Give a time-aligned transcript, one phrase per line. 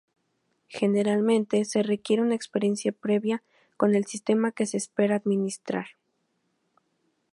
[0.71, 3.43] Generalmente, se requiere una experiencia previa
[3.77, 5.89] con el sistema que se espera administrar.